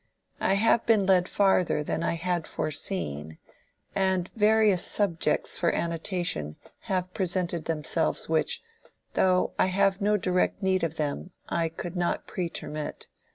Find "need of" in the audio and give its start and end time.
10.63-10.95